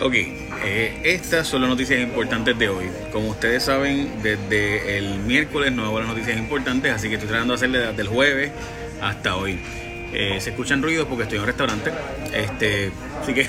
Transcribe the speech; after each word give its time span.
Ok, 0.00 0.14
eh, 0.14 1.00
estas 1.04 1.46
son 1.46 1.62
las 1.62 1.70
noticias 1.70 2.00
importantes 2.00 2.58
de 2.58 2.68
hoy. 2.68 2.86
Como 3.12 3.28
ustedes 3.30 3.62
saben, 3.62 4.22
desde 4.22 4.98
el 4.98 5.20
miércoles 5.20 5.72
no 5.72 5.84
hago 5.84 6.00
las 6.00 6.08
noticias 6.08 6.36
importantes, 6.36 6.92
así 6.92 7.08
que 7.08 7.14
estoy 7.14 7.28
tratando 7.28 7.52
de 7.54 7.56
hacerle 7.56 7.78
desde 7.78 8.02
el 8.02 8.08
jueves 8.08 8.50
hasta 9.00 9.36
hoy. 9.36 9.60
Eh, 10.12 10.38
se 10.40 10.50
escuchan 10.50 10.82
ruidos 10.82 11.06
porque 11.08 11.24
estoy 11.24 11.36
en 11.36 11.42
un 11.42 11.46
restaurante, 11.46 11.92
este, 12.32 12.92
así 13.20 13.34
que 13.34 13.48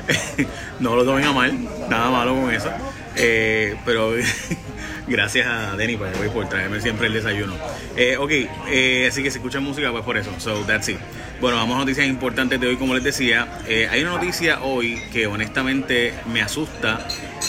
no 0.80 0.96
lo 0.96 1.04
tomen 1.04 1.24
a 1.24 1.32
mal, 1.32 1.56
nada 1.88 2.10
malo 2.10 2.34
con 2.34 2.50
eso. 2.52 2.70
Eh, 3.16 3.76
pero 3.84 4.12
gracias 5.06 5.46
a 5.46 5.76
Denny 5.76 5.96
por, 5.96 6.48
traerme 6.48 6.80
siempre 6.80 7.06
el 7.06 7.14
desayuno. 7.14 7.54
Eh, 7.96 8.16
ok, 8.16 8.30
eh, 8.68 9.06
así 9.10 9.22
que 9.22 9.30
se 9.30 9.38
escucha 9.38 9.60
música, 9.60 9.90
pues 9.90 10.04
por 10.04 10.16
eso. 10.16 10.30
So 10.38 10.64
that's 10.64 10.88
it. 10.88 10.98
Bueno, 11.40 11.56
vamos 11.56 11.76
a 11.76 11.80
noticias 11.80 12.06
importantes 12.06 12.60
de 12.60 12.68
hoy, 12.68 12.76
como 12.76 12.94
les 12.94 13.04
decía. 13.04 13.60
Eh, 13.66 13.88
hay 13.90 14.02
una 14.02 14.12
noticia 14.12 14.62
hoy 14.62 15.00
que 15.12 15.26
honestamente 15.26 16.14
me 16.32 16.42
asusta 16.42 17.06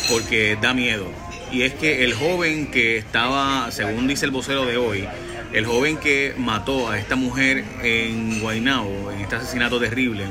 porque 0.09 0.57
da 0.61 0.73
miedo. 0.73 1.07
Y 1.51 1.61
es 1.61 1.73
que 1.73 2.03
el 2.03 2.13
joven 2.13 2.71
que 2.71 2.97
estaba, 2.97 3.69
según 3.71 4.07
dice 4.07 4.25
el 4.25 4.31
vocero 4.31 4.65
de 4.65 4.77
hoy, 4.77 5.07
el 5.53 5.67
joven 5.67 5.97
que 5.97 6.33
mató 6.35 6.89
a 6.89 6.97
esta 6.97 7.15
mujer 7.15 7.63
en 7.83 8.39
Guaynabo, 8.41 9.11
en 9.11 9.21
este 9.21 9.35
asesinato 9.35 9.79
terrible, 9.79 10.25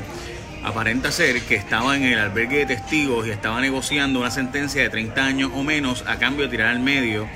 aparenta 0.63 1.11
ser 1.11 1.41
que 1.41 1.55
estaba 1.55 1.95
en 1.97 2.03
el 2.03 2.19
albergue 2.19 2.59
de 2.59 2.65
testigos 2.65 3.27
y 3.27 3.31
estaba 3.31 3.59
negociando 3.61 4.19
una 4.19 4.31
sentencia 4.31 4.81
de 4.81 4.89
30 4.89 5.25
años 5.25 5.51
o 5.53 5.63
menos 5.63 6.03
a 6.07 6.17
cambio 6.17 6.45
de 6.45 6.51
tirar 6.51 6.69
al 6.69 6.79
medio 6.79 7.27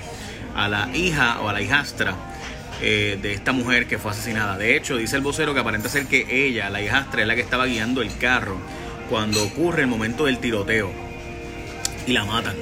a 0.56 0.68
la 0.68 0.90
hija 0.96 1.40
o 1.42 1.50
a 1.50 1.54
la 1.54 1.62
hijastra 1.62 2.16
eh, 2.82 3.18
de 3.22 3.34
esta 3.34 3.52
mujer 3.52 3.88
que 3.88 3.98
fue 3.98 4.12
asesinada. 4.12 4.58
De 4.58 4.76
hecho, 4.76 4.98
dice 4.98 5.16
el 5.16 5.22
vocero 5.22 5.54
que 5.54 5.60
aparenta 5.60 5.90
ser 5.90 6.08
que 6.08 6.48
ella, 6.48 6.70
la 6.70 6.82
hijastra, 6.82 7.22
es 7.22 7.28
la 7.28 7.36
que 7.36 7.42
estaba 7.42 7.66
guiando 7.66 8.02
el 8.02 8.16
carro 8.18 8.58
cuando 9.10 9.44
ocurre 9.44 9.82
el 9.82 9.88
momento 9.88 10.26
del 10.26 10.40
tiroteo 10.40 10.92
y 12.08 12.14
la 12.14 12.26
matan. 12.26 12.56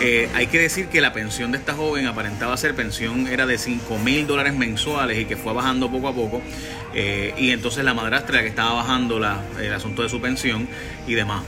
Eh, 0.00 0.28
hay 0.34 0.46
que 0.46 0.58
decir 0.58 0.86
que 0.86 1.00
la 1.00 1.12
pensión 1.12 1.52
de 1.52 1.58
esta 1.58 1.74
joven 1.74 2.06
aparentaba 2.06 2.56
ser 2.56 2.74
pensión, 2.74 3.26
era 3.26 3.46
de 3.46 3.58
5 3.58 3.98
mil 3.98 4.26
dólares 4.26 4.54
mensuales 4.54 5.18
y 5.18 5.24
que 5.24 5.36
fue 5.36 5.52
bajando 5.52 5.90
poco 5.90 6.08
a 6.08 6.14
poco. 6.14 6.42
Eh, 6.94 7.34
y 7.38 7.50
entonces 7.50 7.84
la 7.84 7.94
madrastra 7.94 8.40
que 8.42 8.48
estaba 8.48 8.74
bajando 8.74 9.18
la, 9.18 9.42
el 9.60 9.72
asunto 9.72 10.02
de 10.02 10.08
su 10.08 10.20
pensión 10.20 10.68
y 11.06 11.14
demás. 11.14 11.42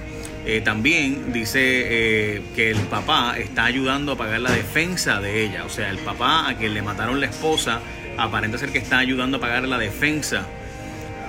Eh, 0.44 0.60
también 0.60 1.32
dice 1.32 1.60
eh, 1.62 2.42
que 2.56 2.70
el 2.70 2.78
papá 2.80 3.36
está 3.38 3.64
ayudando 3.64 4.12
a 4.12 4.16
pagar 4.16 4.40
la 4.40 4.52
defensa 4.52 5.20
de 5.20 5.44
ella. 5.44 5.64
O 5.64 5.68
sea, 5.68 5.90
el 5.90 5.98
papá 5.98 6.48
a 6.48 6.56
quien 6.56 6.74
le 6.74 6.82
mataron 6.82 7.20
la 7.20 7.26
esposa 7.26 7.80
aparenta 8.18 8.58
ser 8.58 8.70
que 8.70 8.78
está 8.78 8.98
ayudando 8.98 9.38
a 9.38 9.40
pagar 9.40 9.66
la 9.68 9.78
defensa 9.78 10.46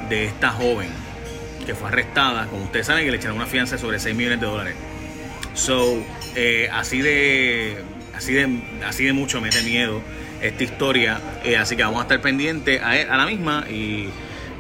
de 0.10 0.26
esta 0.26 0.50
joven 0.50 0.90
que 1.66 1.76
fue 1.76 1.88
arrestada. 1.88 2.48
Como 2.48 2.66
ustedes 2.66 2.88
saben, 2.88 3.06
que 3.06 3.12
le 3.12 3.18
echaron 3.18 3.38
una 3.38 3.46
fianza 3.46 3.78
sobre 3.78 4.00
6 4.00 4.16
millones 4.16 4.40
de 4.42 4.48
dólares. 4.48 4.76
So, 5.54 6.04
así 6.72 7.02
de 7.02 7.78
así 8.16 8.34
de 8.34 8.60
así 8.86 9.06
de 9.06 9.14
mucho 9.14 9.40
mete 9.40 9.62
miedo 9.62 10.02
esta 10.44 10.64
historia 10.64 11.22
eh, 11.44 11.58
así 11.58 11.76
que 11.76 11.84
vamos 11.84 12.00
a 12.00 12.04
estar 12.04 12.22
pendientes 12.22 12.82
a, 12.82 12.94
la 12.94 13.26
misma 13.26 13.66
y 13.70 14.10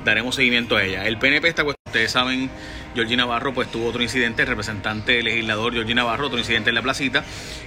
daremos 0.05 0.35
seguimiento 0.35 0.75
a 0.75 0.83
ella. 0.83 1.05
El 1.05 1.17
PNP 1.17 1.47
está 1.47 1.63
pues 1.63 1.75
ustedes 1.85 2.11
saben 2.11 2.49
Georgie 2.95 3.15
Navarro 3.15 3.53
pues 3.53 3.69
tuvo 3.71 3.87
otro 3.87 4.01
incidente 4.01 4.41
el 4.41 4.47
representante 4.47 5.21
legislador 5.21 5.73
Georgie 5.73 5.95
Navarro 5.95 6.27
otro 6.27 6.39
incidente 6.39 6.69
en 6.69 6.75
la 6.75 6.81
placita. 6.81 7.23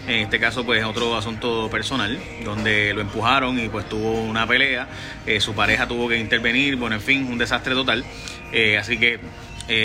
En 0.06 0.20
este 0.20 0.40
caso 0.40 0.64
pues 0.64 0.84
otro 0.84 1.16
asunto 1.16 1.68
personal 1.70 2.18
donde 2.44 2.94
lo 2.94 3.02
empujaron 3.02 3.58
y 3.58 3.68
pues 3.68 3.88
tuvo 3.88 4.22
una 4.22 4.46
pelea. 4.46 4.88
Eh, 5.26 5.40
su 5.40 5.54
pareja 5.54 5.86
tuvo 5.86 6.08
que 6.08 6.18
intervenir 6.18 6.76
bueno 6.76 6.96
en 6.96 7.02
fin 7.02 7.26
un 7.30 7.38
desastre 7.38 7.74
total. 7.74 8.04
Eh, 8.52 8.78
así 8.78 8.98
que 8.98 9.20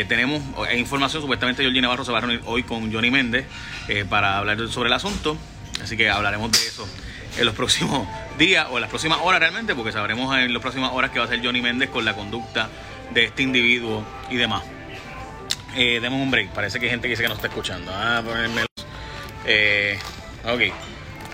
tenemos 0.07 0.43
información, 0.77 1.23
supuestamente 1.23 1.63
Georgie 1.63 1.81
Navarro 1.81 2.05
se 2.05 2.11
va 2.11 2.19
a 2.19 2.21
reunir 2.21 2.41
hoy 2.45 2.61
con 2.61 2.93
Johnny 2.93 3.09
Méndez 3.09 3.47
para 4.11 4.37
hablar 4.37 4.67
sobre 4.67 4.89
el 4.89 4.93
asunto, 4.93 5.35
así 5.81 5.97
que 5.97 6.07
hablaremos 6.07 6.51
de 6.51 6.59
eso 6.59 6.87
en 7.37 7.45
los 7.45 7.55
próximos 7.55 8.07
días 8.37 8.67
o 8.69 8.77
en 8.77 8.81
las 8.81 8.89
próximas 8.89 9.19
horas 9.21 9.39
realmente, 9.39 9.75
porque 9.75 9.91
sabremos 9.91 10.35
en 10.37 10.53
las 10.53 10.61
próximas 10.61 10.91
horas 10.93 11.11
qué 11.11 11.19
va 11.19 11.25
a 11.25 11.27
hacer 11.27 11.43
Johnny 11.43 11.61
Méndez 11.61 11.89
con 11.89 12.05
la 12.05 12.15
conducta 12.15 12.69
de 13.13 13.25
este 13.25 13.43
individuo 13.43 14.03
y 14.29 14.37
demás. 14.37 14.63
Eh, 15.75 15.99
demos 16.01 16.21
un 16.21 16.31
break, 16.31 16.49
parece 16.49 16.79
que 16.79 16.85
hay 16.87 16.91
gente 16.91 17.07
que 17.07 17.11
dice 17.11 17.23
que 17.23 17.29
no 17.29 17.35
está 17.35 17.47
escuchando. 17.47 17.91
Ah, 17.93 18.21
ponerme 18.25 18.65
eh, 19.45 19.97
ok, 20.45 20.61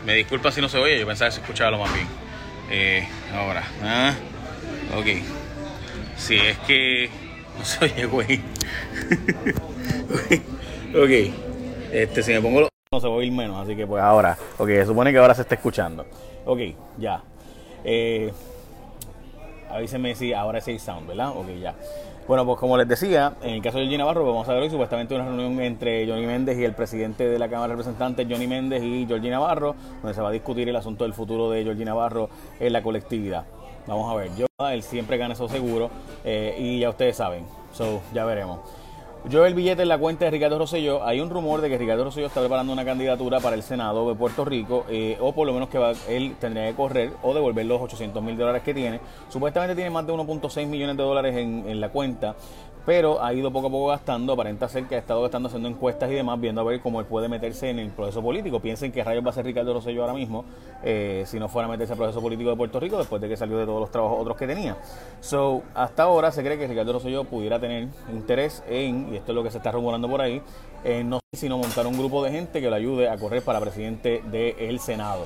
me 0.06 0.14
disculpa 0.16 0.52
si 0.52 0.62
no 0.62 0.70
se 0.70 0.78
oye, 0.78 1.00
yo 1.00 1.06
pensaba 1.06 1.30
que 1.30 1.36
se 1.36 1.42
escuchaba 1.42 1.72
lo 1.72 1.80
más 1.80 1.94
bien. 1.94 2.08
Eh, 2.70 3.08
ahora, 3.34 3.64
ah, 3.84 4.14
ok, 4.96 5.08
si 6.18 6.38
es 6.38 6.58
que 6.60 7.10
no 7.58 7.66
se 7.66 7.86
oye, 7.86 8.06
güey. 8.06 8.40
ok. 10.96 11.34
Este, 11.92 12.24
si 12.24 12.32
me 12.34 12.42
pongo 12.42 12.62
los... 12.62 12.77
No 12.98 13.02
se 13.02 13.08
va 13.08 13.14
a 13.14 13.18
oír 13.18 13.32
menos, 13.32 13.62
así 13.62 13.76
que 13.76 13.86
pues 13.86 14.02
ahora. 14.02 14.36
Ok, 14.58 14.70
se 14.70 14.88
supone 14.88 15.12
que 15.12 15.20
ahora 15.20 15.36
se 15.36 15.44
está 15.44 15.54
escuchando. 15.54 16.04
Ok, 16.48 16.62
ya. 16.98 17.22
Eh, 17.84 18.34
avísenme 19.70 20.16
si 20.16 20.34
ahora 20.34 20.60
sí 20.62 20.72
hay 20.72 20.80
sound, 20.80 21.08
¿verdad? 21.08 21.30
Ok, 21.30 21.46
ya. 21.62 21.76
Bueno, 22.28 22.44
pues 22.44 22.58
como 22.58 22.76
les 22.76 22.88
decía, 22.88 23.34
en 23.44 23.54
el 23.54 23.62
caso 23.62 23.78
de 23.78 23.84
Georgie 23.84 24.00
Navarro, 24.00 24.26
vamos 24.26 24.50
a 24.50 24.54
ver 24.54 24.64
hoy 24.64 24.72
supuestamente 24.72 25.14
una 25.14 25.26
reunión 25.26 25.62
entre 25.62 26.08
Johnny 26.08 26.26
Méndez 26.26 26.58
y 26.58 26.64
el 26.64 26.74
presidente 26.74 27.30
de 27.30 27.38
la 27.38 27.48
Cámara 27.50 27.68
de 27.68 27.74
Representantes, 27.74 28.26
Johnny 28.28 28.48
Méndez 28.48 28.82
y 28.82 29.06
Georgie 29.06 29.30
Navarro, 29.30 29.76
donde 30.02 30.16
se 30.16 30.22
va 30.22 30.30
a 30.30 30.32
discutir 30.32 30.68
el 30.68 30.76
asunto 30.76 31.04
del 31.04 31.14
futuro 31.14 31.52
de 31.52 31.64
Georgie 31.64 31.86
Navarro 31.86 32.32
en 32.60 32.74
la 32.74 32.82
colectividad. 32.82 33.46
Vamos 33.86 34.12
a 34.12 34.16
ver, 34.16 34.32
yo, 34.36 34.48
él 34.72 34.82
siempre 34.82 35.18
gana 35.18 35.36
eso 35.36 35.48
seguro 35.48 35.92
eh, 36.26 36.56
y 36.58 36.80
ya 36.80 36.90
ustedes 36.90 37.16
saben, 37.16 37.46
so, 37.74 38.02
ya 38.12 38.26
veremos. 38.26 38.62
Yo 39.30 39.46
el 39.46 39.56
billete 39.56 39.82
en 39.82 39.90
la 39.90 39.98
cuenta 39.98 40.24
de 40.24 40.32
Ricardo 40.32 40.58
Rosselló. 40.58 41.04
Hay 41.04 41.20
un 41.20 41.30
rumor 41.30 41.60
de 41.60 41.68
que 41.68 41.78
Ricardo 41.78 42.06
Rosselló 42.06 42.28
está 42.28 42.40
preparando 42.40 42.72
una 42.72 42.86
candidatura 42.86 43.42
para 43.42 43.58
el 43.58 43.64
Senado 43.64 44.08
de 44.08 44.16
Puerto 44.16 44.46
Rico, 44.46 44.86
eh, 44.90 45.18
o 45.20 45.34
por 45.34 45.46
lo 45.46 45.52
menos 45.52 45.68
que 45.68 45.78
va, 45.78 45.92
él 46.08 46.38
tendría 46.40 46.70
que 46.70 46.76
correr 46.76 47.12
o 47.24 47.34
devolver 47.34 47.66
los 47.66 47.82
800 47.82 48.24
mil 48.24 48.38
dólares 48.38 48.62
que 48.64 48.74
tiene. 48.74 49.02
Supuestamente 49.28 49.76
tiene 49.76 49.90
más 49.90 50.08
de 50.08 50.14
1.6 50.14 50.68
millones 50.68 50.96
de 50.96 51.04
dólares 51.04 51.36
en, 51.36 51.68
en 51.68 51.82
la 51.82 51.90
cuenta 51.90 52.36
pero 52.88 53.22
ha 53.22 53.34
ido 53.34 53.52
poco 53.52 53.68
a 53.68 53.70
poco 53.70 53.88
gastando, 53.88 54.32
aparenta 54.32 54.70
ser 54.70 54.86
que 54.86 54.96
ha 54.96 54.98
estado 54.98 55.22
gastando 55.22 55.48
haciendo 55.48 55.68
encuestas 55.68 56.10
y 56.10 56.14
demás, 56.14 56.40
viendo 56.40 56.62
a 56.62 56.64
ver 56.64 56.80
cómo 56.80 57.02
él 57.02 57.06
puede 57.06 57.28
meterse 57.28 57.70
en 57.70 57.80
el 57.80 57.90
proceso 57.90 58.22
político. 58.22 58.62
Piensen 58.62 58.94
que 58.94 59.04
rayos 59.04 59.26
va 59.26 59.32
a 59.32 59.34
ser 59.34 59.44
Ricardo 59.44 59.74
Rosselló 59.74 60.04
ahora 60.04 60.14
mismo, 60.14 60.46
eh, 60.86 61.26
si 61.28 61.38
no 61.38 61.50
fuera 61.50 61.68
a 61.68 61.70
meterse 61.70 61.92
al 61.92 62.00
proceso 62.00 62.22
político 62.22 62.50
de 62.50 62.56
Puerto 62.56 62.80
Rico, 62.80 62.98
después 62.98 63.22
de 63.22 63.28
que 63.28 63.36
salió 63.36 63.58
de 63.58 63.66
todos 63.66 63.82
los 63.82 63.92
trabajos 63.92 64.22
otros 64.22 64.38
que 64.38 64.48
tenía. 64.48 64.78
So, 65.20 65.64
hasta 65.76 66.04
ahora 66.04 66.32
se 66.32 66.42
cree 66.46 66.58
que 66.58 66.66
Ricardo 66.66 66.94
Rosselló 66.94 67.26
pudiera 67.26 67.60
tener 67.60 67.90
interés 68.10 68.64
en, 68.70 69.14
y 69.14 69.18
esto 69.18 69.34
es 69.34 69.36
lo 69.36 69.44
que 69.44 69.52
se 69.52 69.58
está 69.58 69.70
rumorando 69.70 70.08
por 70.08 70.22
ahí, 70.22 70.42
en 70.86 71.10
no 71.10 71.20
sé 71.34 71.42
sino 71.42 71.58
montar 71.58 71.86
un 71.88 71.98
grupo 71.98 72.24
de 72.24 72.32
gente 72.32 72.62
que 72.62 72.70
lo 72.70 72.76
ayude 72.78 73.10
a 73.10 73.18
correr 73.18 73.42
para 73.42 73.60
presidente 73.60 74.24
del 74.32 74.80
Senado. 74.80 75.26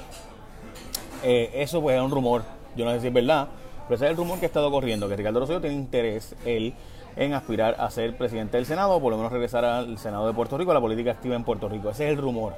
Eh, 1.24 1.52
eso 1.54 1.80
pues 1.80 1.96
es 1.96 2.02
un 2.02 2.10
rumor, 2.10 2.42
yo 2.76 2.86
no 2.86 2.92
sé 2.94 3.02
si 3.02 3.08
es 3.10 3.14
verdad, 3.14 3.50
pero 3.84 3.98
ese 3.98 4.06
es 4.06 4.12
el 4.12 4.18
rumor 4.18 4.40
que 4.40 4.46
ha 4.46 4.48
estado 4.48 4.72
corriendo, 4.72 5.08
que 5.08 5.16
Ricardo 5.16 5.42
Rosselló 5.42 5.62
tiene 5.62 5.76
interés, 5.76 6.36
él, 6.44 6.74
en 7.16 7.34
aspirar 7.34 7.76
a 7.80 7.90
ser 7.90 8.16
presidente 8.18 8.58
del 8.58 8.66
Senado 8.66 8.96
o 8.96 9.02
por 9.02 9.12
lo 9.12 9.18
menos 9.18 9.32
regresar 9.32 9.66
al 9.66 9.98
Senado 9.98 10.28
de 10.28 10.34
Puerto 10.34 10.58
Rico, 10.58 10.72
a 10.72 10.74
la 10.74 10.82
política 10.82 11.12
activa 11.12 11.36
en 11.36 11.44
Puerto 11.44 11.70
Rico. 11.70 11.90
Ese 11.90 12.06
es 12.06 12.12
el 12.12 12.18
rumor. 12.18 12.54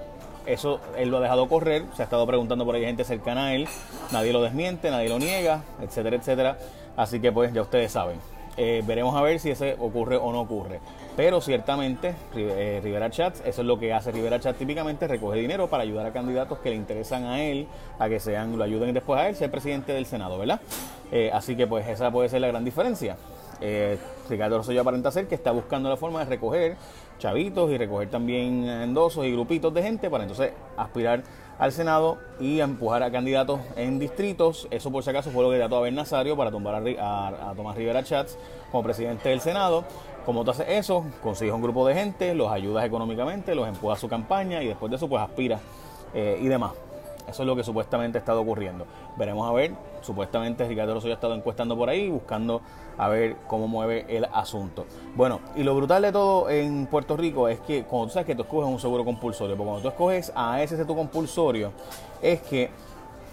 Eso 0.45 0.79
él 0.97 1.09
lo 1.09 1.17
ha 1.17 1.21
dejado 1.21 1.47
correr, 1.47 1.85
se 1.95 2.01
ha 2.01 2.05
estado 2.05 2.27
preguntando 2.27 2.65
por 2.65 2.75
ahí 2.75 2.83
gente 2.83 3.03
cercana 3.03 3.45
a 3.45 3.55
él, 3.55 3.67
nadie 4.11 4.33
lo 4.33 4.41
desmiente, 4.41 4.91
nadie 4.91 5.07
lo 5.07 5.17
niega, 5.17 5.63
etcétera, 5.81 6.17
etcétera. 6.17 6.57
Así 6.97 7.19
que 7.19 7.31
pues 7.31 7.53
ya 7.53 7.61
ustedes 7.61 7.91
saben. 7.91 8.19
Eh, 8.55 8.83
veremos 8.85 9.15
a 9.15 9.21
ver 9.21 9.39
si 9.39 9.49
ese 9.49 9.75
ocurre 9.79 10.17
o 10.17 10.31
no 10.31 10.41
ocurre. 10.41 10.79
Pero 11.15 11.41
ciertamente 11.41 12.13
eh, 12.35 12.81
Rivera 12.83 13.09
Chats, 13.09 13.41
eso 13.45 13.61
es 13.61 13.67
lo 13.67 13.79
que 13.79 13.93
hace 13.93 14.11
Rivera 14.11 14.39
Chats 14.39 14.57
típicamente, 14.57 15.07
recoge 15.07 15.39
dinero 15.39 15.67
para 15.67 15.83
ayudar 15.83 16.05
a 16.05 16.13
candidatos 16.13 16.59
que 16.59 16.69
le 16.69 16.75
interesan 16.75 17.25
a 17.25 17.43
él, 17.43 17.67
a 17.99 18.09
que 18.09 18.19
sean, 18.19 18.57
lo 18.57 18.63
ayuden 18.63 18.93
después 18.93 19.19
a 19.19 19.29
él, 19.29 19.35
ser 19.35 19.49
presidente 19.49 19.93
del 19.93 20.05
Senado, 20.05 20.37
¿verdad? 20.37 20.59
Eh, 21.11 21.31
así 21.33 21.55
que 21.55 21.67
pues 21.67 21.87
esa 21.87 22.11
puede 22.11 22.29
ser 22.29 22.41
la 22.41 22.47
gran 22.47 22.65
diferencia. 22.65 23.15
Eh, 23.61 23.97
Ricardo 24.29 24.57
Rosselló 24.57 24.81
aparenta 24.81 25.11
ser 25.11 25.27
que 25.27 25.35
está 25.35 25.51
buscando 25.51 25.89
la 25.89 25.97
forma 25.97 26.19
de 26.19 26.25
recoger 26.25 26.77
chavitos 27.19 27.71
y 27.71 27.77
recoger 27.77 28.09
también 28.09 28.65
endosos 28.65 29.25
y 29.25 29.31
grupitos 29.31 29.73
de 29.73 29.83
gente 29.83 30.09
para 30.09 30.23
entonces 30.23 30.51
aspirar 30.77 31.23
al 31.59 31.71
Senado 31.71 32.17
y 32.39 32.59
empujar 32.59 33.03
a 33.03 33.11
candidatos 33.11 33.61
en 33.75 33.99
distritos. 33.99 34.67
Eso 34.71 34.91
por 34.91 35.03
si 35.03 35.09
acaso 35.09 35.31
fue 35.31 35.43
lo 35.43 35.51
que 35.51 35.57
trató 35.57 35.83
a 35.83 35.91
Nazario 35.91 36.35
para 36.35 36.51
tumbar 36.51 36.83
a, 36.99 37.53
Tomás 37.55 37.75
Rivera 37.75 38.03
Chats 38.03 38.37
como 38.71 38.83
presidente 38.83 39.29
del 39.29 39.39
Senado. 39.39 39.83
Como 40.25 40.43
tú 40.43 40.51
haces 40.51 40.67
eso, 40.69 41.05
consigues 41.21 41.53
un 41.53 41.61
grupo 41.61 41.85
de 41.87 41.93
gente, 41.93 42.33
los 42.33 42.51
ayudas 42.51 42.85
económicamente, 42.85 43.55
los 43.55 43.67
empujas 43.67 43.97
a 43.97 44.01
su 44.01 44.07
campaña 44.07 44.63
y 44.63 44.67
después 44.67 44.89
de 44.89 44.95
eso 44.95 45.07
pues 45.07 45.21
aspira 45.21 45.59
eh, 46.13 46.39
y 46.41 46.47
demás. 46.47 46.71
Eso 47.27 47.43
es 47.43 47.47
lo 47.47 47.55
que 47.55 47.63
supuestamente 47.63 48.17
ha 48.17 48.19
estado 48.19 48.41
ocurriendo. 48.41 48.85
Veremos 49.17 49.49
a 49.49 49.53
ver. 49.53 49.73
Supuestamente 50.01 50.67
Ricardo 50.67 50.93
Rosselló 50.93 51.13
ha 51.13 51.15
estado 51.15 51.35
encuestando 51.35 51.77
por 51.77 51.89
ahí, 51.89 52.09
buscando 52.09 52.61
a 52.97 53.07
ver 53.07 53.37
cómo 53.47 53.67
mueve 53.67 54.05
el 54.09 54.25
asunto. 54.25 54.85
Bueno, 55.15 55.39
y 55.55 55.63
lo 55.63 55.75
brutal 55.75 56.01
de 56.01 56.11
todo 56.11 56.49
en 56.49 56.87
Puerto 56.87 57.15
Rico 57.15 57.47
es 57.47 57.59
que 57.61 57.83
cuando 57.83 58.07
tú 58.07 58.13
sabes 58.13 58.25
que 58.25 58.35
tú 58.35 58.43
escoges 58.43 58.69
un 58.69 58.79
seguro 58.79 59.05
compulsorio, 59.05 59.55
porque 59.55 59.69
cuando 59.69 59.81
tú 59.81 59.87
escoges 59.89 60.31
a 60.35 60.61
ese 60.61 60.83
tu 60.83 60.95
compulsorio, 60.95 61.71
es 62.21 62.41
que 62.41 62.69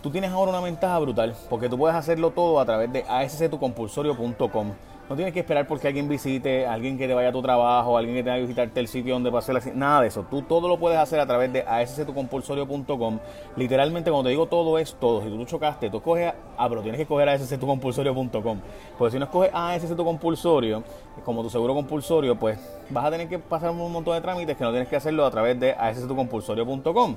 tú 0.02 0.10
tienes 0.10 0.30
ahora 0.30 0.50
una 0.52 0.60
ventaja 0.60 0.98
brutal, 0.98 1.34
porque 1.48 1.68
tú 1.68 1.76
puedes 1.76 1.96
hacerlo 1.96 2.30
todo 2.30 2.60
a 2.60 2.64
través 2.64 2.92
de 2.92 3.04
asctucompulsorio.com. 3.08 4.72
No 5.10 5.16
tienes 5.16 5.34
que 5.34 5.40
esperar 5.40 5.66
porque 5.66 5.88
alguien 5.88 6.08
visite, 6.08 6.68
alguien 6.68 6.96
que 6.96 7.08
te 7.08 7.14
vaya 7.14 7.30
a 7.30 7.32
tu 7.32 7.42
trabajo, 7.42 7.98
alguien 7.98 8.14
que 8.14 8.22
te 8.22 8.30
vaya 8.30 8.38
a 8.38 8.42
visitarte 8.42 8.78
el 8.78 8.86
sitio 8.86 9.14
donde 9.14 9.32
pase 9.32 9.52
la... 9.52 9.60
Nada 9.74 10.02
de 10.02 10.06
eso. 10.06 10.24
Tú 10.30 10.42
todo 10.42 10.68
lo 10.68 10.78
puedes 10.78 11.00
hacer 11.00 11.18
a 11.18 11.26
través 11.26 11.52
de 11.52 11.62
asctucompulsorio.com. 11.62 13.18
Literalmente, 13.56 14.08
cuando 14.12 14.28
te 14.28 14.30
digo 14.30 14.46
todo, 14.46 14.78
es 14.78 14.94
todo. 14.94 15.20
Si 15.20 15.28
tú 15.28 15.44
chocaste, 15.46 15.90
tú 15.90 16.00
coges... 16.00 16.32
Ah, 16.56 16.68
pero 16.68 16.80
tienes 16.82 17.00
que 17.00 17.06
coger 17.06 17.28
asctucompulsorio.com. 17.28 18.60
Porque 18.96 19.10
si 19.10 19.18
no 19.18 19.24
escoges 19.24 19.50
asctucompulsorio, 19.52 20.84
como 21.24 21.42
tu 21.42 21.50
seguro 21.50 21.74
compulsorio, 21.74 22.36
pues 22.36 22.60
vas 22.88 23.06
a 23.06 23.10
tener 23.10 23.28
que 23.28 23.40
pasar 23.40 23.70
un 23.70 23.90
montón 23.90 24.14
de 24.14 24.20
trámites 24.20 24.56
que 24.56 24.62
no 24.62 24.70
tienes 24.70 24.86
que 24.86 24.94
hacerlo 24.94 25.26
a 25.26 25.30
través 25.32 25.58
de 25.58 25.72
asctucompulsorio.com. 25.72 27.16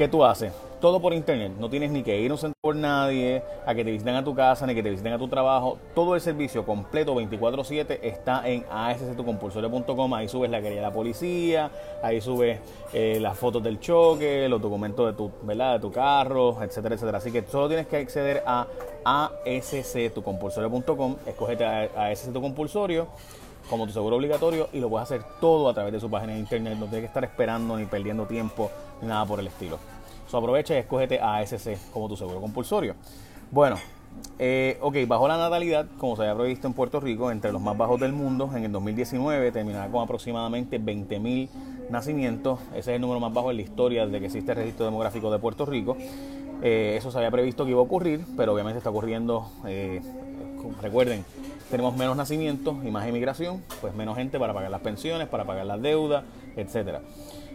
¿Qué 0.00 0.08
tú 0.08 0.24
haces? 0.24 0.50
Todo 0.80 0.98
por 0.98 1.12
internet. 1.12 1.52
No 1.58 1.68
tienes 1.68 1.90
ni 1.90 2.02
que 2.02 2.18
ir 2.18 2.32
a 2.32 2.36
por 2.62 2.74
nadie, 2.74 3.42
a 3.66 3.74
que 3.74 3.84
te 3.84 3.90
visiten 3.90 4.14
a 4.14 4.24
tu 4.24 4.34
casa, 4.34 4.66
ni 4.66 4.74
que 4.74 4.82
te 4.82 4.88
visiten 4.88 5.12
a 5.12 5.18
tu 5.18 5.28
trabajo. 5.28 5.76
Todo 5.94 6.14
el 6.14 6.22
servicio 6.22 6.64
completo 6.64 7.14
24/7 7.14 8.00
está 8.02 8.48
en 8.48 8.64
asctucompulsorio.com. 8.70 10.14
Ahí 10.14 10.26
subes 10.26 10.50
la 10.50 10.62
querella 10.62 10.80
de 10.80 10.86
la 10.86 10.92
policía, 10.94 11.70
ahí 12.02 12.22
subes 12.22 12.60
eh, 12.94 13.18
las 13.20 13.36
fotos 13.36 13.62
del 13.62 13.78
choque, 13.78 14.48
los 14.48 14.62
documentos 14.62 15.04
de 15.04 15.12
tu, 15.12 15.30
¿verdad? 15.42 15.74
de 15.74 15.80
tu 15.80 15.92
carro, 15.92 16.62
etcétera, 16.62 16.94
etcétera. 16.94 17.18
Así 17.18 17.30
que 17.30 17.42
solo 17.42 17.68
tienes 17.68 17.86
que 17.86 17.98
acceder 17.98 18.42
a 18.46 18.68
asctucompulsorio.com, 19.04 21.16
escogete 21.26 21.66
a 21.66 22.06
ASC 22.06 22.32
tu 22.32 22.40
compulsorio 22.40 23.08
como 23.68 23.86
tu 23.86 23.92
seguro 23.92 24.16
obligatorio 24.16 24.68
y 24.72 24.80
lo 24.80 24.88
puedes 24.88 25.04
hacer 25.04 25.22
todo 25.40 25.68
a 25.68 25.74
través 25.74 25.92
de 25.92 26.00
su 26.00 26.10
página 26.10 26.32
de 26.34 26.38
internet. 26.38 26.74
No 26.78 26.86
tienes 26.86 27.00
que 27.00 27.06
estar 27.06 27.24
esperando 27.24 27.76
ni 27.76 27.86
perdiendo 27.86 28.26
tiempo 28.26 28.70
ni 29.02 29.08
nada 29.08 29.26
por 29.26 29.40
el 29.40 29.46
estilo. 29.46 29.78
So, 30.28 30.38
aprovecha 30.38 30.74
y 30.74 30.78
escógete 30.78 31.20
a 31.20 31.36
ASC 31.38 31.92
como 31.92 32.08
tu 32.08 32.16
seguro 32.16 32.40
compulsorio. 32.40 32.94
Bueno, 33.50 33.76
eh, 34.38 34.78
ok, 34.80 34.96
bajo 35.06 35.28
la 35.28 35.36
natalidad, 35.36 35.86
como 35.98 36.16
se 36.16 36.22
había 36.22 36.34
previsto 36.34 36.66
en 36.66 36.72
Puerto 36.72 37.00
Rico, 37.00 37.30
entre 37.30 37.52
los 37.52 37.60
más 37.60 37.76
bajos 37.76 38.00
del 38.00 38.12
mundo, 38.12 38.50
en 38.54 38.64
el 38.64 38.72
2019 38.72 39.52
terminará 39.52 39.90
con 39.90 40.02
aproximadamente 40.02 40.80
20.000 40.80 41.48
nacimientos. 41.90 42.60
Ese 42.70 42.78
es 42.78 42.88
el 42.88 43.00
número 43.00 43.20
más 43.20 43.32
bajo 43.32 43.50
en 43.50 43.56
la 43.56 43.62
historia 43.62 44.06
desde 44.06 44.20
que 44.20 44.26
existe 44.26 44.52
el 44.52 44.58
registro 44.58 44.84
demográfico 44.86 45.30
de 45.30 45.38
Puerto 45.38 45.66
Rico. 45.66 45.96
Eh, 46.62 46.94
eso 46.96 47.10
se 47.10 47.18
había 47.18 47.30
previsto 47.30 47.64
que 47.64 47.72
iba 47.72 47.80
a 47.80 47.82
ocurrir, 47.82 48.24
pero 48.36 48.52
obviamente 48.52 48.78
está 48.78 48.90
ocurriendo, 48.90 49.50
eh, 49.66 50.00
recuerden, 50.80 51.24
tenemos 51.70 51.96
menos 51.96 52.16
nacimientos 52.16 52.76
y 52.84 52.90
más 52.90 53.06
inmigración, 53.06 53.62
pues 53.80 53.94
menos 53.94 54.16
gente 54.16 54.38
para 54.38 54.52
pagar 54.52 54.70
las 54.70 54.80
pensiones, 54.80 55.28
para 55.28 55.44
pagar 55.44 55.66
las 55.66 55.80
deudas, 55.80 56.24
etcétera. 56.56 57.00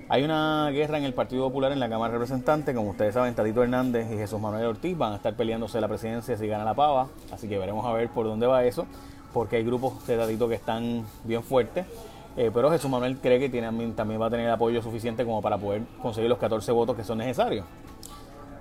Hay 0.08 0.24
una 0.24 0.70
guerra 0.72 0.98
en 0.98 1.04
el 1.04 1.14
Partido 1.14 1.44
Popular 1.48 1.72
en 1.72 1.80
la 1.80 1.90
Cámara 1.90 2.14
de 2.14 2.20
Representantes, 2.20 2.76
como 2.76 2.92
ustedes 2.92 3.14
saben, 3.14 3.34
Tadito 3.34 3.64
Hernández 3.64 4.08
y 4.12 4.18
Jesús 4.18 4.40
Manuel 4.40 4.68
Ortiz 4.68 4.98
van 4.98 5.14
a 5.14 5.16
estar 5.18 5.34
peleándose 5.34 5.82
la 5.82 5.88
presidencia 5.88 6.38
si 6.38 6.48
gana 6.48 6.64
la 6.64 6.76
pava, 6.76 7.08
así 7.32 7.50
que 7.50 7.58
veremos 7.58 7.86
a 7.86 7.92
ver 7.92 8.10
por 8.10 8.26
dónde 8.26 8.48
va 8.48 8.64
eso, 8.64 8.86
porque 9.34 9.58
hay 9.58 9.64
grupos 9.64 10.06
de 10.08 10.16
Tadito 10.16 10.48
que 10.48 10.56
están 10.56 11.06
bien 11.24 11.44
fuertes, 11.44 11.86
eh, 12.38 12.52
pero 12.54 12.70
Jesús 12.70 12.90
Manuel 12.90 13.18
cree 13.18 13.40
que 13.40 13.50
tiene, 13.50 13.68
también 13.94 14.22
va 14.22 14.28
a 14.28 14.30
tener 14.30 14.50
apoyo 14.50 14.82
suficiente 14.82 15.26
como 15.26 15.42
para 15.42 15.58
poder 15.58 15.82
conseguir 16.02 16.30
los 16.30 16.40
14 16.40 16.72
votos 16.72 16.96
que 16.96 17.04
son 17.04 17.18
necesarios. 17.18 17.66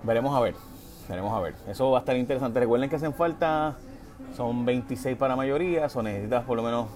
Veremos 0.02 0.34
a 0.34 0.40
ver, 0.40 0.54
veremos 1.08 1.32
a 1.32 1.40
ver. 1.40 1.54
Eso 1.68 1.90
va 1.90 1.98
a 1.98 2.00
estar 2.00 2.16
interesante. 2.16 2.60
Recuerden 2.60 2.88
que 2.88 2.96
hacen 2.96 3.14
falta 3.14 3.76
son 4.36 4.64
26 4.64 5.16
para 5.16 5.36
mayoría, 5.36 5.88
o 5.94 6.02
necesitas 6.02 6.44
por 6.44 6.56
lo 6.56 6.62
menos 6.62 6.88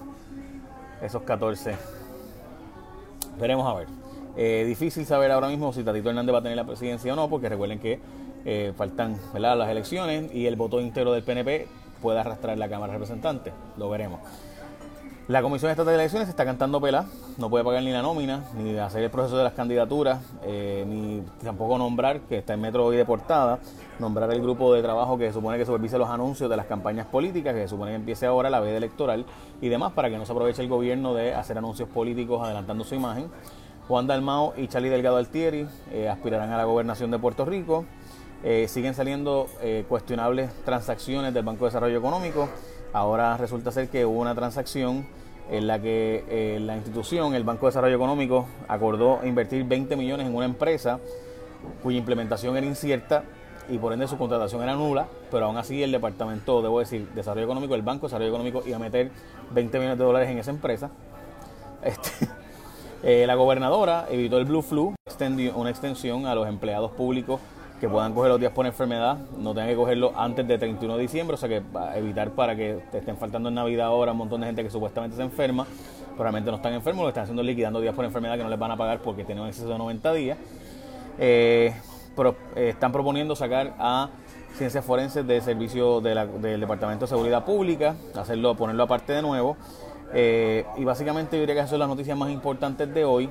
esos 1.01 1.23
14. 1.23 1.75
Veremos 3.39 3.67
a 3.67 3.73
ver. 3.77 3.87
Eh, 4.37 4.63
difícil 4.65 5.05
saber 5.05 5.31
ahora 5.31 5.47
mismo 5.47 5.73
si 5.73 5.83
Tatito 5.83 6.09
Hernández 6.09 6.33
va 6.33 6.39
a 6.39 6.41
tener 6.41 6.57
la 6.57 6.65
presidencia 6.65 7.11
o 7.13 7.15
no, 7.15 7.29
porque 7.29 7.49
recuerden 7.49 7.79
que 7.79 7.99
eh, 8.45 8.73
faltan 8.77 9.17
las 9.33 9.69
elecciones 9.69 10.33
y 10.33 10.45
el 10.45 10.55
voto 10.55 10.79
íntegro 10.79 11.13
del 11.13 11.23
PNP 11.23 11.67
puede 12.01 12.19
arrastrar 12.19 12.57
la 12.57 12.69
Cámara 12.69 12.93
de 12.93 12.99
Representantes. 12.99 13.53
Lo 13.77 13.89
veremos. 13.89 14.21
La 15.29 15.43
Comisión 15.43 15.69
Estatal 15.69 15.93
de 15.93 15.99
Elecciones 15.99 16.27
está 16.27 16.43
cantando 16.43 16.81
pela, 16.81 17.05
no 17.37 17.51
puede 17.51 17.63
pagar 17.63 17.83
ni 17.83 17.91
la 17.91 18.01
nómina, 18.01 18.45
ni 18.57 18.75
hacer 18.79 19.03
el 19.03 19.11
proceso 19.11 19.37
de 19.37 19.43
las 19.43 19.53
candidaturas, 19.53 20.19
eh, 20.41 20.83
ni 20.87 21.21
tampoco 21.43 21.77
nombrar, 21.77 22.21
que 22.21 22.39
está 22.39 22.55
en 22.55 22.61
Metro 22.61 22.83
hoy 22.83 22.97
de 22.97 23.05
portada, 23.05 23.59
nombrar 23.99 24.31
el 24.33 24.41
grupo 24.41 24.73
de 24.73 24.81
trabajo 24.81 25.19
que 25.19 25.27
se 25.27 25.33
supone 25.33 25.59
que 25.59 25.67
supervise 25.67 25.99
los 25.99 26.09
anuncios 26.09 26.49
de 26.49 26.57
las 26.57 26.65
campañas 26.65 27.05
políticas, 27.05 27.53
que 27.53 27.61
se 27.61 27.67
supone 27.67 27.91
que 27.91 27.97
empiece 27.97 28.25
ahora 28.25 28.49
la 28.49 28.59
veda 28.59 28.77
electoral 28.77 29.23
y 29.61 29.69
demás, 29.69 29.93
para 29.93 30.09
que 30.09 30.17
no 30.17 30.25
se 30.25 30.31
aproveche 30.31 30.63
el 30.63 30.67
gobierno 30.67 31.13
de 31.13 31.35
hacer 31.35 31.59
anuncios 31.59 31.87
políticos 31.89 32.41
adelantando 32.43 32.83
su 32.83 32.95
imagen. 32.95 33.29
Juan 33.87 34.07
Dalmao 34.07 34.55
y 34.57 34.67
Charlie 34.67 34.89
Delgado 34.89 35.17
Altieri 35.17 35.67
eh, 35.91 36.09
aspirarán 36.09 36.49
a 36.53 36.57
la 36.57 36.63
gobernación 36.63 37.11
de 37.11 37.19
Puerto 37.19 37.45
Rico. 37.45 37.85
Eh, 38.43 38.67
siguen 38.67 38.95
saliendo 38.95 39.45
cuestionables 39.89 40.49
transacciones 40.65 41.35
del 41.35 41.43
Banco 41.43 41.65
de 41.65 41.69
Desarrollo 41.69 41.99
Económico. 41.99 42.49
Ahora 42.93 43.37
resulta 43.37 43.71
ser 43.71 43.89
que 43.89 44.03
hubo 44.03 44.19
una 44.19 44.33
transacción 44.33 45.05
en 45.49 45.67
la 45.67 45.81
que 45.81 46.23
eh, 46.29 46.59
la 46.59 46.75
institución, 46.75 47.33
el 47.33 47.43
Banco 47.43 47.65
de 47.65 47.69
Desarrollo 47.69 47.95
Económico, 47.95 48.47
acordó 48.67 49.19
invertir 49.25 49.63
20 49.63 49.95
millones 49.95 50.27
en 50.27 50.35
una 50.35 50.45
empresa 50.45 50.99
cuya 51.83 51.97
implementación 51.97 52.55
era 52.55 52.65
incierta 52.65 53.23
y 53.69 53.77
por 53.77 53.93
ende 53.93 54.07
su 54.07 54.17
contratación 54.17 54.63
era 54.63 54.75
nula, 54.75 55.07
pero 55.31 55.45
aún 55.45 55.57
así 55.57 55.83
el 55.83 55.91
departamento, 55.91 56.61
debo 56.61 56.79
decir, 56.79 57.07
Desarrollo 57.13 57.45
Económico, 57.45 57.75
el 57.75 57.81
Banco 57.81 58.07
de 58.07 58.09
Desarrollo 58.09 58.29
Económico 58.29 58.63
iba 58.65 58.77
a 58.77 58.79
meter 58.79 59.11
20 59.51 59.77
millones 59.77 59.97
de 59.97 60.03
dólares 60.03 60.29
en 60.29 60.37
esa 60.39 60.51
empresa. 60.51 60.89
Este, 61.81 62.27
eh, 63.03 63.25
la 63.25 63.35
gobernadora 63.35 64.05
evitó 64.09 64.37
el 64.37 64.43
Blue 64.43 64.61
Flu, 64.61 64.95
extendió 65.05 65.55
una 65.55 65.69
extensión 65.69 66.25
a 66.25 66.35
los 66.35 66.45
empleados 66.45 66.91
públicos 66.91 67.39
que 67.79 67.87
puedan 67.87 68.13
coger 68.13 68.29
los 68.29 68.39
días 68.39 68.51
por 68.51 68.65
enfermedad, 68.65 69.17
no 69.37 69.53
tengan 69.53 69.69
que 69.69 69.75
cogerlo 69.75 70.11
antes 70.15 70.47
de 70.47 70.57
31 70.57 70.95
de 70.97 71.01
diciembre, 71.01 71.35
o 71.35 71.37
sea 71.37 71.47
que 71.47 71.61
evitar 71.95 72.31
para 72.31 72.55
que 72.55 72.81
estén 72.91 73.17
faltando 73.17 73.49
en 73.49 73.55
Navidad 73.55 73.87
ahora 73.87 74.11
un 74.11 74.17
montón 74.17 74.41
de 74.41 74.47
gente 74.47 74.63
que 74.63 74.69
supuestamente 74.69 75.15
se 75.15 75.23
enferma, 75.23 75.65
pero 76.11 76.23
realmente 76.23 76.51
no 76.51 76.57
están 76.57 76.73
enfermos, 76.73 77.03
lo 77.03 77.09
están 77.09 77.23
haciendo 77.23 77.41
liquidando 77.41 77.79
días 77.79 77.95
por 77.95 78.03
enfermedad 78.03 78.35
que 78.35 78.43
no 78.43 78.49
les 78.49 78.59
van 78.59 78.71
a 78.71 78.77
pagar 78.77 78.99
porque 78.99 79.23
tienen 79.23 79.43
un 79.43 79.47
exceso 79.49 79.69
de 79.69 79.77
90 79.77 80.13
días. 80.13 80.37
Eh, 81.17 81.73
pero, 82.15 82.35
eh, 82.55 82.69
están 82.69 82.91
proponiendo 82.91 83.35
sacar 83.35 83.73
a 83.79 84.09
ciencias 84.57 84.83
forenses 84.83 85.25
del 85.25 85.41
servicio 85.41 86.01
del 86.01 86.59
Departamento 86.59 87.05
de 87.05 87.09
Seguridad 87.09 87.45
Pública, 87.45 87.95
hacerlo, 88.15 88.55
ponerlo 88.55 88.83
aparte 88.83 89.13
de 89.13 89.21
nuevo. 89.21 89.55
Eh, 90.13 90.65
y 90.75 90.83
básicamente 90.83 91.37
yo 91.37 91.41
diría 91.41 91.55
que 91.55 91.59
esas 91.59 91.69
son 91.69 91.79
las 91.79 91.87
noticias 91.87 92.17
más 92.17 92.29
importantes 92.29 92.91
de 92.93 93.05
hoy 93.05 93.29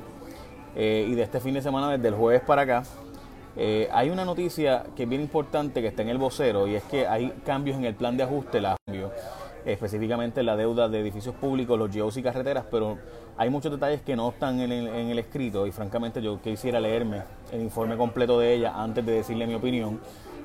y 0.76 1.14
de 1.14 1.22
este 1.22 1.40
fin 1.40 1.54
de 1.54 1.60
semana, 1.60 1.90
desde 1.90 2.06
el 2.06 2.14
jueves 2.14 2.40
para 2.42 2.62
acá. 2.62 2.84
Eh, 3.60 3.88
hay 3.92 4.08
una 4.10 4.24
noticia 4.24 4.84
que 4.94 5.02
es 5.02 5.08
bien 5.08 5.20
importante 5.20 5.80
que 5.82 5.88
está 5.88 6.02
en 6.02 6.10
el 6.10 6.18
vocero 6.18 6.68
y 6.68 6.76
es 6.76 6.84
que 6.84 7.08
hay 7.08 7.32
cambios 7.44 7.76
en 7.76 7.84
el 7.84 7.94
plan 7.96 8.16
de 8.16 8.22
ajuste, 8.22 8.60
la 8.60 8.76
específicamente 9.64 10.44
la 10.44 10.56
deuda 10.56 10.88
de 10.88 11.00
edificios 11.00 11.34
públicos, 11.34 11.76
los 11.76 11.94
GOs 11.94 12.16
y 12.16 12.22
carreteras, 12.22 12.64
pero 12.70 12.98
hay 13.36 13.50
muchos 13.50 13.72
detalles 13.72 14.00
que 14.02 14.14
no 14.14 14.28
están 14.28 14.60
en 14.60 14.70
el, 14.70 15.18
escrito 15.18 15.66
y 15.66 15.72
francamente 15.72 16.22
yo 16.22 16.40
quisiera 16.40 16.78
leerme 16.78 17.22
el 17.52 17.62
informe 17.62 17.96
completo 17.96 18.38
de 18.38 18.54
ella 18.54 18.74
antes 18.76 19.04
de 19.04 19.12
decirle 19.12 19.46
mi 19.48 19.54
opinión. 19.54 20.00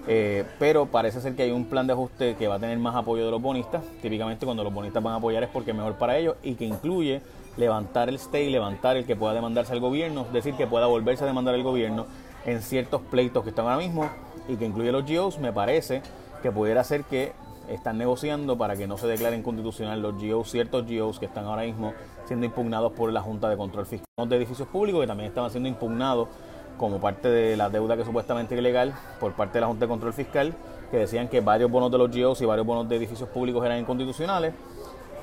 Eh, 0.06 0.44
pero 0.60 0.88
parece 0.88 1.22
ser 1.22 1.36
que 1.36 1.44
hay 1.44 1.52
un 1.52 1.66
plan 1.66 1.88
de 1.88 1.94
ajuste 1.94 2.36
que 2.36 2.48
va 2.48 2.56
a 2.56 2.60
tener 2.60 2.78
más 2.80 2.96
apoyo 2.96 3.24
de 3.24 3.32
los 3.32 3.42
bonistas. 3.42 3.84
Típicamente 4.02 4.46
cuando 4.46 4.64
los 4.64 4.74
bonistas 4.74 5.02
van 5.02 5.14
a 5.14 5.18
apoyar 5.18 5.44
es 5.44 5.50
porque 5.50 5.72
es 5.72 5.78
mejor 5.78 5.94
para 5.94 6.18
ellos 6.18 6.36
y 6.44 6.56
que 6.56 6.66
incluye 6.66 7.22
levantar 7.56 8.10
el 8.10 8.16
stay, 8.16 8.50
levantar 8.50 8.98
el 8.98 9.06
que 9.06 9.16
pueda 9.16 9.34
demandarse 9.34 9.72
al 9.72 9.80
gobierno, 9.80 10.24
es 10.26 10.34
decir, 10.34 10.56
que 10.56 10.66
pueda 10.66 10.88
volverse 10.88 11.24
a 11.24 11.28
demandar 11.28 11.54
al 11.54 11.64
gobierno 11.64 12.08
en 12.46 12.62
ciertos 12.62 13.02
pleitos 13.02 13.44
que 13.44 13.50
están 13.50 13.66
ahora 13.66 13.78
mismo 13.78 14.10
y 14.48 14.56
que 14.56 14.66
incluye 14.66 14.92
los 14.92 15.06
GOs, 15.10 15.40
me 15.40 15.54
parece 15.54 16.02
que 16.42 16.52
pudiera 16.52 16.84
ser 16.84 17.04
que 17.06 17.34
están 17.70 17.98
negociando 17.98 18.58
para 18.58 18.76
que 18.76 18.88
no 18.88 18.98
se 18.98 19.08
declaren 19.08 19.42
constitucional 19.42 20.02
los 20.02 20.22
GOs, 20.22 20.52
ciertos 20.52 20.86
GOs 20.86 21.20
que 21.20 21.26
están 21.26 21.46
ahora 21.46 21.64
mismo 21.64 21.94
siendo 22.26 22.46
impugnados 22.46 22.92
por 22.92 23.12
la 23.12 23.22
Junta 23.22 23.50
de 23.50 23.58
Control 23.58 23.86
Fiscal 23.86 24.30
de 24.30 24.36
Edificios 24.36 24.68
Públicos, 24.68 25.02
que 25.02 25.08
también 25.08 25.30
estaban 25.30 25.50
siendo 25.52 25.70
impugnados 25.70 26.28
como 26.78 27.00
parte 27.00 27.30
de 27.30 27.56
la 27.56 27.70
deuda 27.70 27.96
que 27.96 28.04
supuestamente 28.04 28.56
es 28.56 28.60
ilegal 28.60 28.94
por 29.20 29.34
parte 29.34 29.54
de 29.54 29.62
la 29.62 29.68
Junta 29.68 29.86
de 29.86 29.90
Control 29.90 30.14
Fiscal, 30.14 30.54
que 30.92 30.98
decían 30.98 31.28
que 31.28 31.40
varios 31.40 31.72
bonos 31.72 31.92
de 31.92 31.98
los 31.98 32.16
GOs 32.16 32.42
y 32.42 32.46
varios 32.46 32.68
bonos 32.68 32.90
de 32.90 32.98
edificios 32.98 33.30
públicos 33.30 33.66
eran 33.66 33.80
inconstitucionales, 33.80 34.54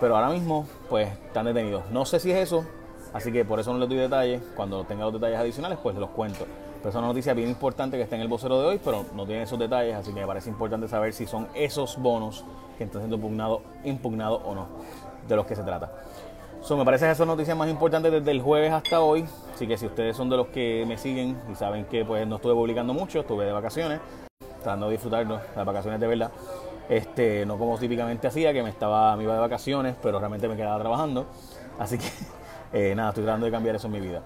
pero 0.01 0.17
ahora 0.17 0.31
mismo 0.31 0.67
pues 0.89 1.09
están 1.09 1.47
detenidos. 1.47 1.85
No 1.91 2.05
sé 2.05 2.21
si 2.21 2.31
es 2.31 2.39
eso, 2.39 2.65
así 3.13 3.31
que 3.31 3.45
por 3.45 3.61
eso 3.61 3.73
no 3.73 3.79
les 3.79 3.89
doy 3.89 3.99
detalles. 3.99 4.43
Cuando 4.57 4.85
tenga 4.85 5.05
los 5.05 5.13
detalles 5.13 5.39
adicionales, 5.39 5.79
pues 5.83 5.97
los 5.97 6.11
cuento. 6.11 6.47
Pero 6.81 6.91
es 6.91 6.97
una 6.97 7.09
noticia 7.09 7.35
bien 7.35 7.51
importante 7.51 7.99
que 7.99 8.05
está 8.05 8.17
en 8.17 8.23
el 8.23 8.29
vocero 8.29 8.59
de 8.59 8.67
hoy, 8.67 8.81
pero 8.83 9.05
no 9.15 9.27
tiene 9.27 9.43
esos 9.43 9.59
detalles, 9.59 9.95
así 9.95 10.15
que 10.15 10.21
me 10.21 10.27
parece 10.27 10.49
importante 10.49 10.89
saber 10.89 11.13
si 11.13 11.27
son 11.27 11.47
esos 11.55 11.99
bonos 11.99 12.45
que 12.79 12.85
están 12.85 13.03
siendo 13.03 13.17
impugnados 13.17 13.61
impugnado 13.85 14.37
o 14.37 14.55
no, 14.55 14.67
de 15.29 15.37
los 15.37 15.45
que 15.45 15.55
se 15.55 15.63
trata. 15.63 15.93
So, 16.63 16.77
me 16.79 16.85
parece 16.85 17.07
que 17.07 17.15
son 17.15 17.29
noticias 17.29 17.57
más 17.57 17.69
importantes 17.69 18.11
desde 18.11 18.31
el 18.31 18.41
jueves 18.41 18.73
hasta 18.73 19.01
hoy, 19.01 19.27
así 19.55 19.67
que 19.67 19.77
si 19.77 19.87
ustedes 19.87 20.17
son 20.17 20.31
de 20.31 20.39
los 20.39 20.47
que 20.49 20.85
me 20.89 20.97
siguen 20.97 21.39
y 21.53 21.55
saben 21.55 21.85
que 21.85 22.05
pues 22.05 22.27
no 22.27 22.37
estuve 22.37 22.55
publicando 22.55 22.95
mucho, 22.95 23.21
estuve 23.21 23.45
de 23.45 23.53
vacaciones, 23.53 24.01
tratando 24.63 24.87
de 24.87 24.93
disfrutar 24.93 25.27
las 25.27 25.67
vacaciones 25.67 26.01
de 26.01 26.07
verdad, 26.07 26.31
este, 26.89 27.45
no 27.45 27.59
como 27.59 27.79
típicamente 27.79 28.27
hacía, 28.27 28.53
que 28.53 28.63
me 28.63 28.71
estaba, 28.71 29.17
me 29.17 29.25
iba 29.25 29.35
de 29.35 29.41
vacaciones, 29.41 29.97
pero 30.03 30.19
realmente 30.19 30.49
me 30.49 30.57
quedaba 30.57 30.79
trabajando, 30.79 31.27
así 31.79 31.99
que 31.99 32.09
eh, 32.73 32.95
nada, 32.95 33.11
estoy 33.11 33.25
tratando 33.25 33.47
de 33.47 33.53
cambiar 33.53 33.77
eso 33.77 33.87
en 33.87 33.93
mi 33.93 34.01
vida. 34.01 34.23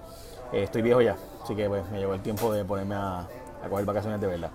Eh, 0.51 0.63
estoy 0.63 0.81
viejo 0.81 1.01
ya, 1.01 1.15
así 1.43 1.55
que 1.55 1.67
pues, 1.67 1.89
me 1.91 1.99
llegó 1.99 2.13
el 2.13 2.21
tiempo 2.21 2.51
de 2.53 2.63
ponerme 2.63 2.95
a, 2.95 3.19
a 3.19 3.69
coger 3.69 3.85
vacaciones 3.85 4.21
de 4.21 4.27
verdad. 4.27 4.51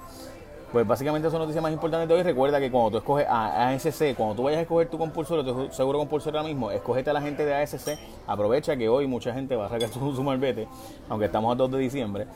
Pues 0.72 0.86
básicamente 0.86 1.26
eso 1.26 1.36
es 1.36 1.40
la 1.40 1.46
noticia 1.46 1.60
más 1.60 1.72
importante 1.72 2.06
de 2.06 2.14
hoy. 2.14 2.22
Recuerda 2.22 2.60
que 2.60 2.70
cuando 2.70 2.92
tú 2.92 2.96
escoges 2.98 3.26
a 3.28 3.70
ASC, 3.70 4.14
cuando 4.16 4.36
tú 4.36 4.44
vayas 4.44 4.58
a 4.58 4.62
escoger 4.62 4.88
tu 4.88 4.98
compulsorio, 4.98 5.44
tu 5.44 5.72
seguro 5.72 5.98
compulsorio 5.98 6.38
ahora 6.38 6.48
mismo, 6.48 6.70
escogete 6.70 7.10
a 7.10 7.12
la 7.12 7.20
gente 7.20 7.44
de 7.44 7.54
ASC. 7.54 7.98
Aprovecha 8.28 8.76
que 8.76 8.88
hoy 8.88 9.08
mucha 9.08 9.34
gente 9.34 9.56
va 9.56 9.66
a 9.66 9.68
sacar 9.68 9.88
su, 9.92 10.14
su 10.14 10.22
malvete, 10.22 10.68
aunque 11.08 11.26
estamos 11.26 11.52
a 11.52 11.56
2 11.56 11.72
de 11.72 11.78
diciembre. 11.78 12.26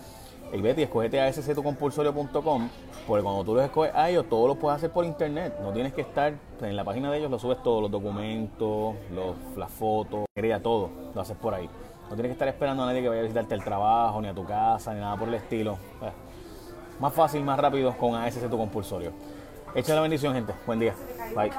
Y 0.52 0.60
vete 0.60 0.80
y 0.80 0.84
escogete 0.84 1.20
a 1.20 1.32
sctucompulsorio.com 1.32 2.68
porque 3.06 3.22
cuando 3.22 3.44
tú 3.44 3.54
los 3.54 3.64
escoges 3.64 3.94
a 3.94 4.08
ellos, 4.08 4.26
todo 4.28 4.48
lo 4.48 4.54
puedes 4.56 4.78
hacer 4.78 4.90
por 4.90 5.04
internet. 5.04 5.54
No 5.60 5.72
tienes 5.72 5.92
que 5.92 6.00
estar 6.00 6.32
en 6.60 6.76
la 6.76 6.84
página 6.84 7.10
de 7.10 7.18
ellos, 7.18 7.30
lo 7.30 7.38
subes 7.38 7.62
todo, 7.62 7.82
los 7.82 7.90
documentos, 7.90 8.94
los, 9.14 9.36
las 9.56 9.70
fotos, 9.70 10.24
todo, 10.62 10.90
lo 11.14 11.20
haces 11.20 11.36
por 11.36 11.54
ahí. 11.54 11.68
No 12.14 12.16
tienes 12.16 12.30
que 12.30 12.34
estar 12.34 12.46
esperando 12.46 12.84
a 12.84 12.86
nadie 12.86 13.02
que 13.02 13.08
vaya 13.08 13.22
a 13.22 13.24
visitarte 13.24 13.56
el 13.56 13.64
trabajo, 13.64 14.22
ni 14.22 14.28
a 14.28 14.32
tu 14.32 14.44
casa, 14.44 14.94
ni 14.94 15.00
nada 15.00 15.16
por 15.16 15.26
el 15.26 15.34
estilo. 15.34 15.76
Más 17.00 17.12
fácil, 17.12 17.42
más 17.42 17.58
rápido 17.58 17.92
con 17.98 18.14
ASC 18.14 18.48
tu 18.48 18.56
compulsorio. 18.56 19.10
Echa 19.74 19.96
la 19.96 20.00
bendición, 20.00 20.32
gente. 20.32 20.54
Buen 20.64 20.78
día. 20.78 20.94
Bye. 21.34 21.50